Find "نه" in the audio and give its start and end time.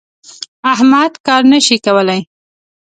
1.51-1.59